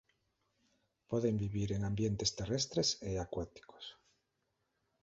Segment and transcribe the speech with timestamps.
[1.13, 3.85] Poden vivir en ambientes terrestres e acuáticos.